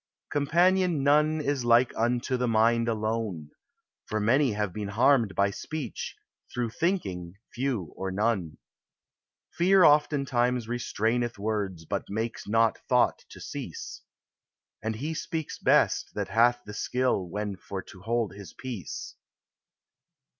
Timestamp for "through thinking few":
6.51-7.93